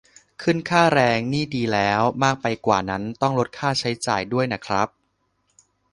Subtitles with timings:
[0.41, 4.87] ขึ้นค่าแรงนี่ดีแล้ว มากไปกว่านั้นต้องลดค่าใช้จ่ายด้วยน่ะครับ